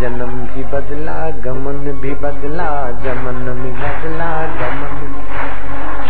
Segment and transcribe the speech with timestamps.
[0.00, 5.24] जन्म भी बदला, गमन भी बदला, जमन भी बदला, गमन।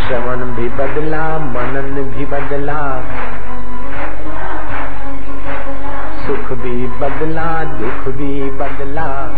[0.06, 3.02] श्रवण भी बदला, मनन भी बदला।
[6.26, 9.30] सुख भी बदला, दुख भी बदला।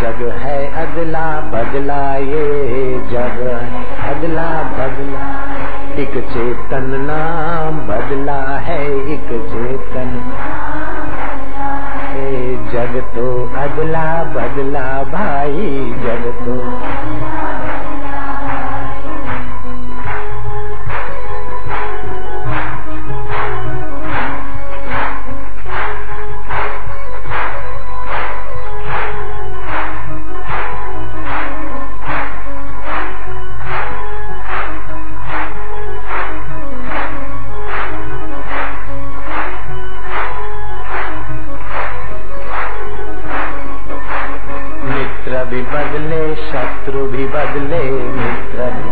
[0.00, 3.46] जग है अदला, बदला ये जग
[4.00, 5.54] अदला, बदला,
[5.94, 10.32] एक चेतन नाम, बदला है एक चेतन।
[12.74, 13.26] जग तो
[13.64, 14.06] अदला
[14.36, 15.68] बदला भाई
[16.04, 16.58] जग तो
[45.54, 48.90] भी बदले, शत्रु भी बदले, मित्र भी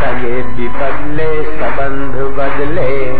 [0.00, 3.12] सगे भी बदले, संबंध बदले।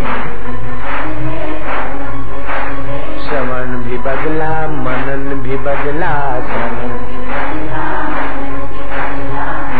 [3.24, 6.88] श्रवण भी बदला, मनन भी बदला श्रवण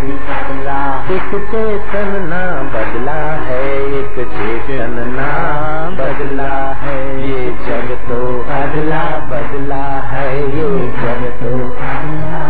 [0.00, 0.69] भी बदला।
[1.10, 2.42] एक चेतन ना
[2.74, 3.62] बदला है,
[3.98, 5.30] एक चेतन ना
[6.00, 6.98] बदला है,
[7.30, 8.20] ये जग तो
[8.58, 10.68] अदला बदला है, ये
[11.00, 11.54] जग तो
[11.86, 12.49] अदला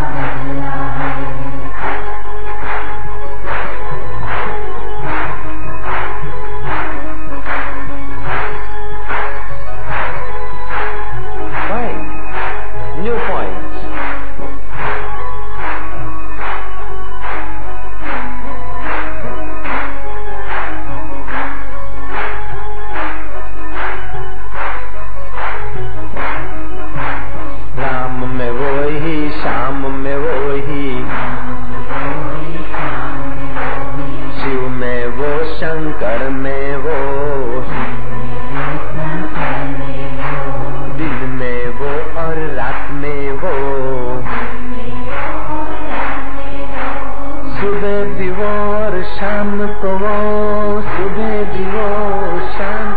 [48.29, 52.93] और शाम को वो सुबह भी वो शाम।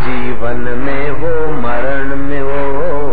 [0.00, 3.08] जीवन में वो मरण में वो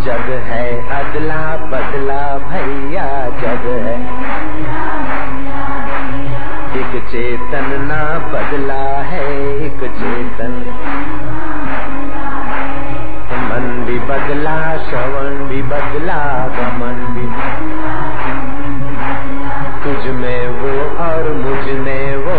[0.00, 4.00] जग है अदला बदला भैया, जग है।
[6.80, 10.76] एक चेतन ना बदला है, एक चेतन।
[14.30, 17.26] बदला, श्रवण भी बदला, गमन भी
[19.84, 22.36] तुझ में वो और मुझमें वो।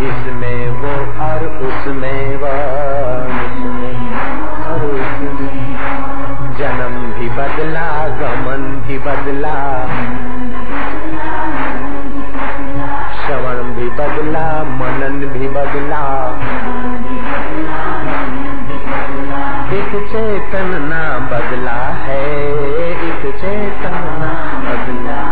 [0.00, 2.80] इसमें वो और उसमें वो।
[6.58, 9.86] जन्म भी बदला, गमन भी बदला।
[13.26, 16.36] श्रवण भी बदला, मनन भी बदला।
[19.90, 20.98] एक चेतन ना
[21.30, 22.18] बदला है,
[22.82, 24.30] एक चेतन ना
[24.66, 25.22] बदला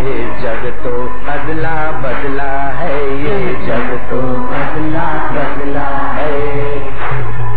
[0.00, 0.92] ये जग तो
[1.28, 4.20] बदला बदला है, ये जग तो
[4.50, 7.53] बदला बदला है।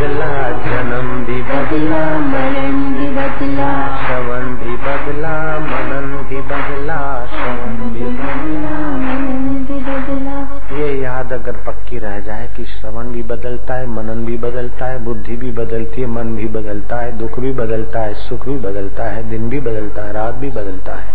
[0.00, 3.66] बदला जन्म भी बदला मरण भी बदला।
[3.96, 6.96] श्रवण भी बदला मनन भी बदला
[7.26, 10.38] श्रवण भी बदला मन भी बदला।
[10.78, 15.04] ये याद अगर पक्की रह जाए कि श्रवण भी बदलता है मनन भी बदलता है
[15.04, 19.04] बुद्धि भी बदलती है मन भी बदलता है दुख भी बदलता है सुख भी बदलता
[19.04, 21.09] है दिन भी बदलता है रात भी बदलता है।